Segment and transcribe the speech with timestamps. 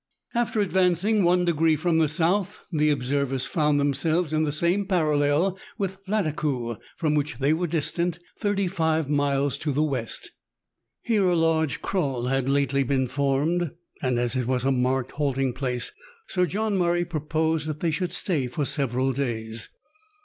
[0.33, 0.99] THREE ENGLISHMEN AND THREE RUSSIANS.
[0.99, 5.59] 77 After advancing 1° from the south, the observers found themselves in the same parallel
[5.77, 10.31] with Lattakoo, from which they were distant 35 miles to the west.
[11.03, 15.53] Here a large kraal had lately been formed, and as it was a marked halting
[15.53, 15.91] place,
[16.29, 19.69] Sir John Murray proposed that they should stay for several days.